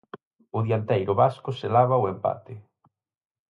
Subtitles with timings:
[0.57, 2.53] O dianteiro vasco selaba o empate.